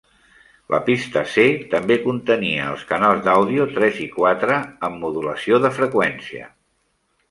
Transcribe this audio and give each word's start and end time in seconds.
La 0.75 0.79
pista 0.87 1.23
C 1.33 1.45
també 1.73 1.99
contenia 2.07 2.65
els 2.71 2.87
canals 2.95 3.23
d'àudio 3.29 3.69
tres 3.77 4.03
i 4.09 4.11
quatre, 4.19 4.61
amb 4.91 5.03
modulació 5.07 5.65
de 5.67 5.77
freqüència. 5.81 6.55